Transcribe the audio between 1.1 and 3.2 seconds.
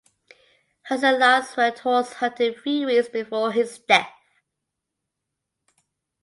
last went horse hunting three weeks